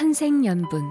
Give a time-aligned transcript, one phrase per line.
[0.00, 0.82] 천생연분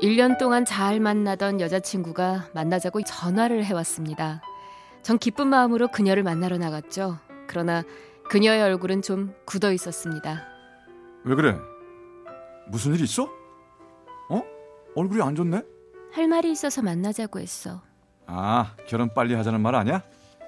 [0.00, 4.40] 1년 동안 잘 만나던 여자친구가 만나자고 전화를 해왔습니다.
[5.02, 7.18] 전 기쁜 마음으로 그녀를 만나러 나갔죠.
[7.48, 7.82] 그러나
[8.28, 10.44] 그녀의 얼굴은 좀 굳어 있었습니다.
[11.24, 11.56] 왜 그래?
[12.68, 13.24] 무슨 일 있어?
[13.24, 14.42] 어?
[14.94, 15.62] 얼굴이 안 좋네?
[16.12, 17.82] 할 말이 있어서 만나자고 했어.
[18.26, 20.04] 아 결혼 빨리 하자는 말 아니야?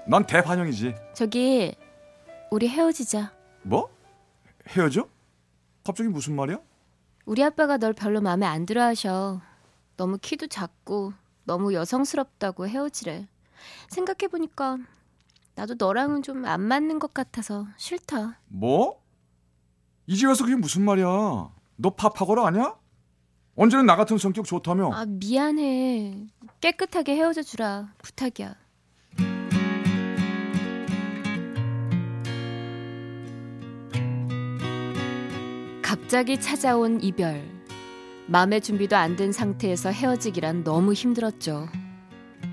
[0.07, 0.95] 넌 대반영이지.
[1.13, 1.75] 저기
[2.53, 3.33] 우리 헤어지자.
[3.65, 3.91] 뭐?
[4.69, 5.09] 헤어져?
[5.84, 6.59] 갑자기 무슨 말이야?
[7.27, 9.41] 우리 아빠가 널 별로 마음에 안 들어 하셔.
[9.97, 11.12] 너무 키도 작고
[11.45, 13.27] 너무 여성스럽다고 헤어지래.
[13.89, 14.79] 생각해보니까
[15.55, 18.41] 나도 너랑은 좀 안 맞는 것 같아서 싫다.
[18.48, 19.03] 뭐?
[20.07, 21.07] 이제 와서 그게 무슨 말이야?
[21.77, 22.75] 너 파파고라 아니야?
[23.57, 24.92] 언제는 나 같은 성격 좋다며?
[24.92, 26.27] 아, 미안해.
[26.61, 27.95] 깨끗하게 헤어져 주라.
[28.03, 28.57] 부탁이야.
[35.98, 37.41] 갑자기 찾아온 이별.
[38.27, 41.69] 마음의 준비도 안 된 상태에서 헤어지기란 너무 힘들었죠.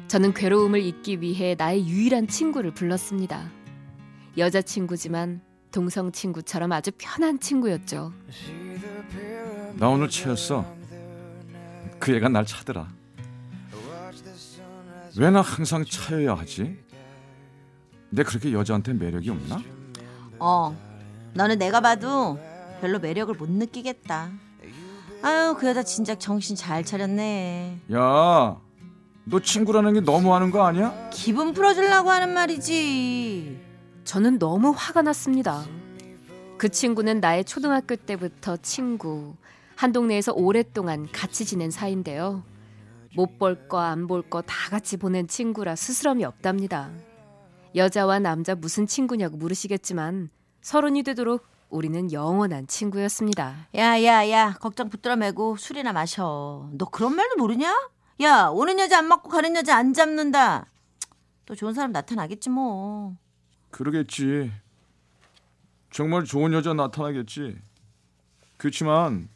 [0.08, 3.50] 저는 괴로움을 잊기 위해 나의 유일한 친구를 불렀습니다.
[4.38, 8.14] 여자친구지만 동성 친구처럼 아주 편한 친구였죠.
[9.74, 10.64] 나 오늘 채였어.
[11.98, 12.90] 그 애가 날 차더라.
[15.18, 16.78] 왜 나 항상 차여야 하지?
[18.12, 19.60] 내 그렇게 여자한테 매력이 없나?
[20.38, 20.78] 어,
[21.34, 22.40] 너는 내가 봐도
[22.82, 24.32] 별로 매력을 못 느끼겠다.
[25.22, 27.80] 아유, 그 여자 진작 정신 잘 차렸네.
[27.94, 28.58] 야,
[29.24, 31.10] 너 친구라는 게 너무하는 거 아니야?
[31.14, 33.60] 기분 풀어주려고 하는 말이지.
[34.04, 35.64] 저는 너무 화가 났습니다.
[36.58, 39.36] 그 친구는 나의 초등학교 때부터 친구,
[39.76, 42.44] 한 동네에서 오랫동안 같이 지낸 사이인데요.
[43.16, 46.90] 못 볼 거 안 볼 거 다 같이 보낸 친구라 스스럼이 없답니다.
[47.76, 50.30] 여자와 남자 무슨 친구냐고 물으시겠지만
[50.62, 53.68] 서른이 되도록 우리는 영원한 친구였습니다.
[53.76, 56.70] 야, 야, 야, 걱정 붙들어 매고 술이나 마셔.
[56.74, 57.90] 너 그런 말도 모르냐?
[58.22, 60.68] 야, 오는 여자 안 맞고 가는 여자 안 잡는다.
[61.46, 63.16] 또 좋은 사람 나타나겠지 뭐.
[63.72, 64.52] 그러겠지.
[65.92, 67.58] 정말 좋은 여자 나타나겠지.
[68.58, 69.30] 그렇지만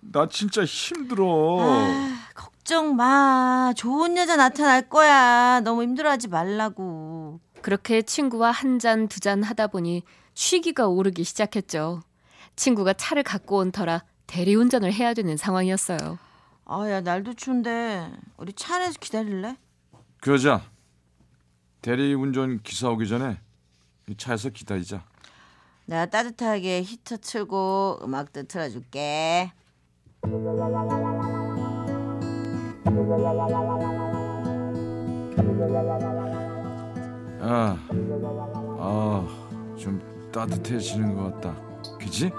[0.00, 1.58] 나 진짜 힘들어.
[1.60, 3.72] 아, 걱정 마.
[3.76, 5.60] 좋은 여자 나타날 거야.
[5.60, 7.17] 너무 힘들어하지 말라고.
[7.62, 10.02] 그렇게 친구와 한 잔, 두 잔 하다 보니
[10.34, 12.00] 쉬기가 오르기 시작했죠.
[12.56, 16.18] 친구가 차를 갖고 온 터라 대리운전을 해야 되는 상황이었어요.
[16.66, 19.56] 아, 야, 날도 추운데 우리 차 안에서 기다릴래?
[20.20, 20.62] 그 여자
[21.82, 23.38] 대리운전 기사 오기 전에
[24.08, 25.04] 이 차에서 기다리자.
[25.86, 29.52] 내가 따뜻하게 히터 틀고 음악도 틀어줄게.
[37.50, 37.78] 아,
[38.78, 41.54] 아, 좀 따뜻해지는 것 같다.
[41.98, 42.30] 그지?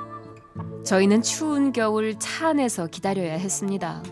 [0.86, 4.03] 저희는 추운 겨울 차 안에서 기다려야 했습니다.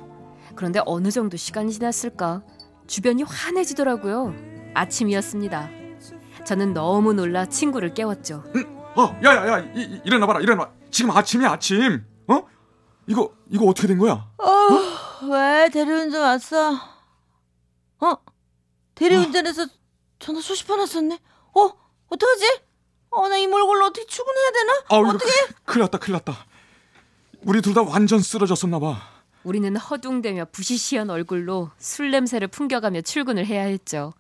[0.55, 2.41] 그런데 어느 정도 시간이 지났을까?
[2.87, 4.33] 주변이 환해지더라고요.
[4.73, 5.69] 아침이었습니다.
[6.45, 8.43] 저는 너무 놀라 친구를 깨웠죠.
[8.95, 10.71] 어, 야야야, 이, 이, 일어나 봐라, 일어나.
[10.89, 12.03] 지금 아침이야, 아침.
[12.27, 12.41] 어?
[13.05, 14.13] 이거 이거 어떻게 된 거야?
[14.39, 16.73] 어, 왜 대리운전 왔어?
[17.99, 18.15] 어?
[18.95, 19.67] 대리운전에서
[20.19, 21.19] 전화 수십 번 왔었네.
[21.55, 21.71] 어?
[22.09, 22.61] 어떡하지?
[23.09, 24.73] 어, 나 이 몰골로 어떻게 출근해야 되나?
[24.99, 25.31] 이거 어떻게?
[25.65, 26.45] 큰일 났다, 큰일 났다.
[27.43, 29.01] 우리 둘 다 완전 쓰러졌었나 봐.
[29.43, 34.13] 우리는 허둥대며 부시시한 얼굴로 술 냄새를 풍겨가며 출근을 해야 했죠.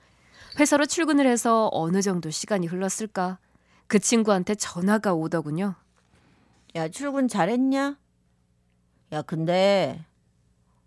[0.59, 3.37] 회사로 출근을 해서 어느 정도 시간이 흘렀을까?
[3.87, 5.75] 그 친구한테 전화가 오더군요.
[6.75, 7.97] 야, 출근 잘했냐?
[9.13, 10.05] 야, 근데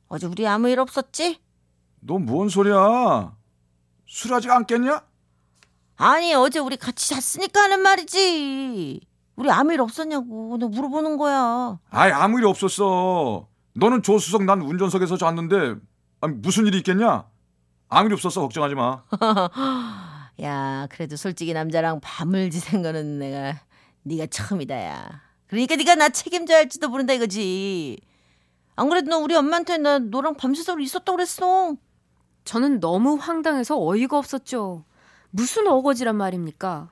[0.09, 1.39] 어제 우리 아무 일 없었지?
[2.01, 3.37] 너 뭔 소리야?
[4.11, 5.03] 술 아직 안 깼냐?
[5.97, 9.01] 아니, 어제 우리 같이 잤으니까 하는 말이지.
[9.37, 10.57] 우리 아무 일 없었냐고.
[10.59, 11.79] 너 물어보는 거야.
[11.91, 13.47] 아이 아무 일이 없었어.
[13.75, 15.77] 너는 조수석 난 운전석에서 잤는데
[16.23, 17.25] 아니, 무슨 일이 있겠냐?
[17.89, 19.05] 아무 일 없었어 걱정하지 마.
[20.43, 23.61] 야, 그래도 솔직히 남자랑 밤을 지샌 거는 내가
[24.03, 25.23] 네가 처음이다, 야.
[25.47, 27.97] 그러니까 네가 나 책임져야 할지도 모른다 이거지.
[28.75, 31.77] 안 그래도 너 우리 엄마한테 나 너랑 밤새서 있었다고 그랬어.
[32.45, 34.85] 저는 너무 황당해서 어이가 없었죠.
[35.31, 36.91] 무슨 어거지란 말입니까?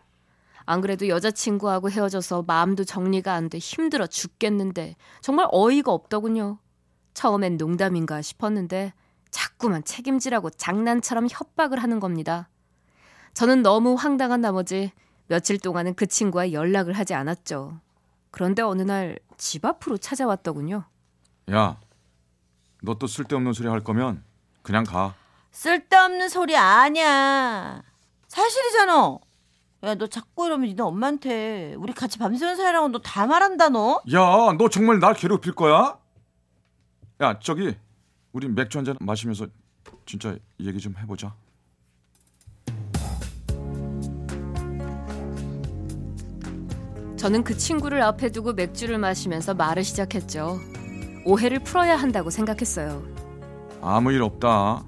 [0.66, 6.58] 안 그래도 여자친구하고 헤어져서 마음도 정리가 안 돼 힘들어 죽겠는데 정말 어이가 없더군요.
[7.14, 8.92] 처음엔 농담인가 싶었는데
[9.30, 12.48] 자꾸만 책임지라고 장난처럼 협박을 하는 겁니다.
[13.34, 14.92] 저는 너무 황당한 나머지
[15.26, 17.80] 며칠 동안은 그 친구와 연락을 하지 않았죠.
[18.30, 20.84] 그런데 어느 날 집 앞으로 찾아왔더군요.
[21.52, 21.78] 야,
[22.82, 24.24] 너 또 쓸데없는 소리 할 거면
[24.62, 25.14] 그냥 가.
[25.62, 27.82] 쓸데없는 소리 아니야.
[28.28, 29.18] 사실이잖아.
[29.82, 34.00] 야, 너 자꾸 이러면 너 엄마한테 우리 같이 밤새는 사이라고 너 다 말한다 너.
[34.14, 35.98] 야, 너 정말 날 괴롭힐 거야?
[37.20, 37.76] 야, 저기
[38.32, 39.48] 우리 맥주 한 잔 마시면서
[40.06, 41.34] 진짜 얘기 좀 해보자.
[47.16, 50.60] 저는 그 친구를 앞에 두고 맥주를 마시면서 말을 시작했죠.
[51.24, 53.02] 오해를 풀어야 한다고 생각했어요.
[53.80, 54.84] 아무 일 없다.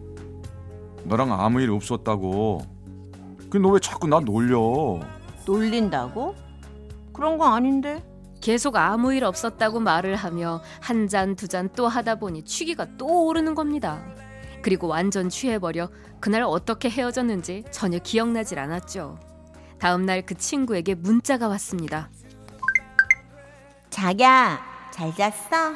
[1.04, 2.62] 너랑 아무 일 없었다고.
[3.50, 5.00] 그너왜 자꾸 나 놀려?
[5.46, 6.34] 놀린다고?
[7.12, 8.04] 그런 거 아닌데.
[8.40, 13.26] 계속 아무 일 없었다고 말을 하며 한 잔 두 잔 또 하다 보니 취기가 또
[13.26, 14.02] 오르는 겁니다.
[14.62, 19.18] 그리고 완전 취해버려 그날 어떻게 헤어졌는지 전혀 기억나질 않았죠.
[19.78, 22.08] 다음 날 그 친구에게 문자가 왔습니다.
[23.90, 24.60] 자기야,
[24.90, 25.74] 잘 잤어?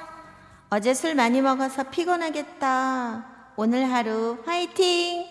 [0.70, 3.33] 어제 술 많이 먹어서 피곤하겠다.
[3.56, 5.26] 오늘 하루 화이팅!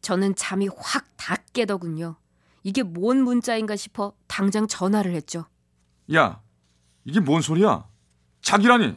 [0.00, 2.16] 저는 잠이 확 다 깨더군요.
[2.62, 5.46] 이게 뭔 문자인가 싶어 당장 전화를 했죠.
[6.14, 6.42] 야,
[7.06, 7.88] 이게 뭔 소리야?
[8.42, 8.94] 자기라니.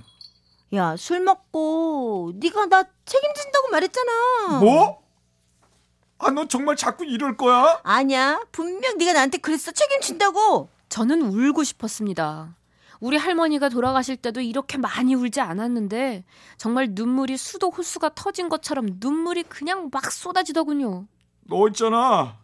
[0.73, 4.59] 야, 술 먹고 네가 나 책임진다고 말했잖아.
[4.59, 5.01] 뭐?
[6.17, 7.79] 아, 너 정말 자꾸 이럴 거야?
[7.83, 8.41] 아니야.
[8.51, 9.71] 분명 네가 나한테 그랬어.
[9.71, 10.67] 책임진다고.
[10.89, 12.55] 저는 울고 싶었습니다.
[12.99, 16.23] 우리 할머니가 돌아가실 때도 이렇게 많이 울지 않았는데
[16.57, 21.07] 정말 눈물이 수도 호수가 터진 것처럼 눈물이 그냥 막 쏟아지더군요.
[21.41, 22.37] 너 있잖아.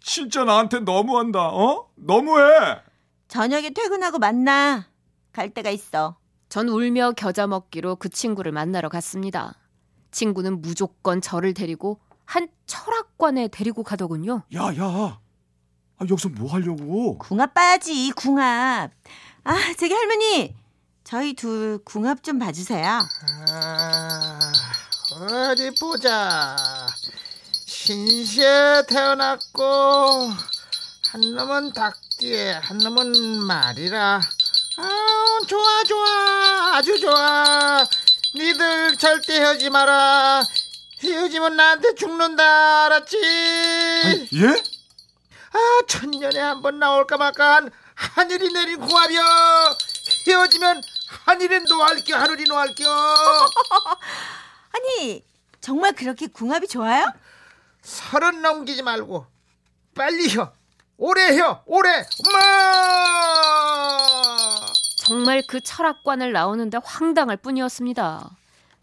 [0.00, 1.48] 진짜 나한테 너무한다.
[1.48, 1.88] 어?
[1.96, 2.80] 너무해.
[3.28, 4.86] 저녁에 퇴근하고 만나.
[5.32, 6.16] 갈 데가 있어.
[6.48, 9.54] 전 울며 겨자 먹기로 그 친구를 만나러 갔습니다.
[10.10, 14.42] 친구는 무조건 저를 데리고 한 철학관에 데리고 가더군요.
[14.54, 15.20] 야, 야.
[15.98, 17.18] 아, 여기서 뭐 하려고?
[17.18, 18.10] 궁합 봐야지.
[18.16, 18.90] 궁합.
[19.44, 20.54] 아, 저기 할머니.
[21.04, 23.00] 저희 둘 궁합 좀 봐주세요.
[23.50, 24.52] 아,
[25.50, 26.86] 어디 보자.
[27.66, 30.30] 신시에 태어났고
[31.12, 34.20] 한 놈은 닭띠에 한 놈은 말이라.
[34.76, 37.84] 아, 좋아 좋아 아주 좋아.
[38.36, 40.42] 니들 절대 헤어지 마라.
[41.02, 43.16] 헤어지면 나한테 죽는다 알았지?
[44.04, 44.48] 아니, 예?
[45.52, 45.58] 아
[45.88, 49.22] 천년에 한 번 나올까 말까 한 하늘이 내린 궁합이여
[50.26, 50.80] 헤어지면
[51.26, 52.84] 하늘이 노할겨 하늘이 노할겨
[54.72, 55.22] 아니,
[55.60, 57.12] 정말 그렇게 궁합이 좋아요?
[57.82, 59.26] 서른 넘기지 말고
[59.94, 60.50] 빨리 혀
[60.96, 62.40] 오래 혀 오래 엄마
[64.96, 68.30] 정말 그 철학관을 나오는데 황당할 뿐이었습니다.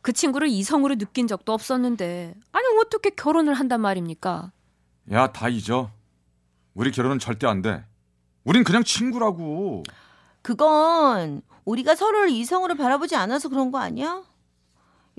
[0.02, 4.52] 그 친구를 이성으로 느낀 적도 없었는데 아니 어떻게 결혼을 한단 말입니까?
[5.12, 5.90] 야, 다 잊어.
[6.74, 7.84] 우리 결혼은 절대 안 돼.
[8.48, 9.84] 우린 그냥 친구라고.
[10.42, 14.24] 그건 우리가 서로를 이성으로 바라보지 않아서 그런 거 아니야?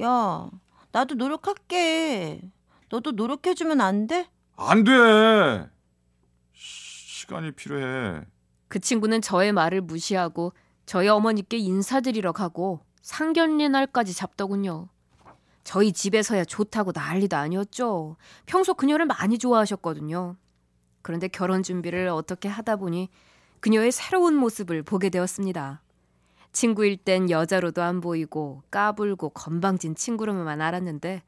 [0.01, 0.49] 야,
[0.93, 2.41] 나도 노력할게.
[2.89, 4.31] 너도 노력해주면 안 돼?
[4.57, 5.69] 안 돼.
[6.55, 8.23] 시- 시간이 필요해.
[8.69, 10.55] 그 친구는 저의 말을 무시하고
[10.87, 14.89] 저희 어머니께 인사드리러 가고 상견례 날까지 잡더군요.
[15.65, 18.17] 저희 집에서야 좋다고 난리도 아니었죠.
[18.47, 20.37] 평소 그녀를 많이 좋아하셨거든요.
[21.09, 23.09] 그런데 결혼 준비를 어떻게 하다 보니
[23.61, 25.81] 그녀의 새로운 모습을 보게 되었습니다.
[26.53, 31.23] 친구일 땐 여자로도 안 보이고 까불고 건방진 친구로만 알았는데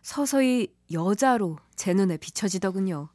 [0.00, 3.10] 서서히 여자로 제 눈에 비춰지더군요.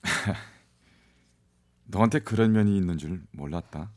[1.84, 3.90] 너한테 그런 면이 있는 줄 몰랐다.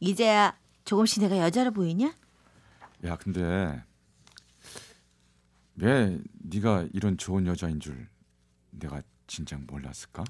[0.00, 2.14] 이제야 조금씩 내가 여자로 보이냐?
[3.06, 3.82] 야, 근데
[5.76, 8.10] 왜 네가 이런 좋은 여자인 줄
[8.72, 10.24] 내가 진작 몰랐을까?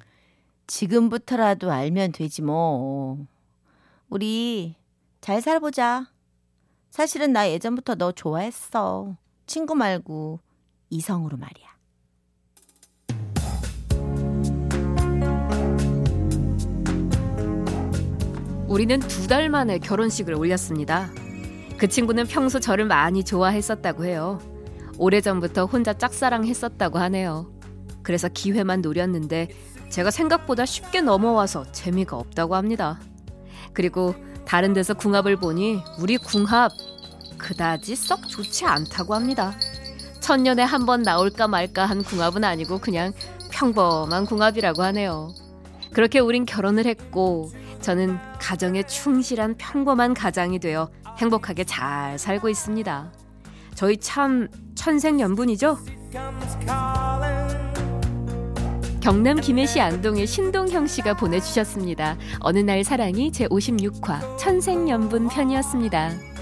[0.68, 3.26] 지금부터라도 알면 되지 뭐.
[4.08, 4.76] 우리
[5.20, 6.06] 잘 살아보자.
[6.90, 9.16] 사실은 나 예전부터 너 좋아했어.
[9.46, 10.40] 친구 말고
[10.90, 11.68] 이성으로 말이야.
[18.68, 21.10] 우리는 두 달 만에 결혼식을 올렸습니다.
[21.76, 24.38] 그 친구는 평소 저를 많이 좋아했었다고 해요.
[24.98, 27.52] 오래전부터 혼자 짝사랑했었다고 하네요.
[28.02, 29.48] 그래서 기회만 노렸는데
[29.90, 32.98] 제가 생각보다 쉽게 넘어와서 재미가 없다고 합니다.
[33.72, 34.14] 그리고
[34.44, 36.72] 다른 데서 궁합을 보니 우리 궁합
[37.38, 39.54] 그다지 썩 좋지 않다고 합니다.
[40.20, 43.12] 천년에 한 번 나올까 말까 한 궁합은 아니고 그냥
[43.50, 45.32] 평범한 궁합이라고 하네요.
[45.92, 53.12] 그렇게 우린 결혼을 했고 저는 가정에 충실한 평범한 가장이 되어 행복하게 잘 살고 있습니다.
[53.74, 55.78] 저희 참 천생연분이죠?
[59.00, 62.16] 경남 김해시 안동의 신동형 씨가 보내주셨습니다.
[62.40, 66.37] 어느 날 사랑이 제 56화 천생연분 편이었습니다.